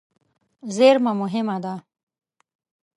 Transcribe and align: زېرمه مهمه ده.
زېرمه 0.75 1.11
مهمه 1.21 1.55
ده. 1.63 1.73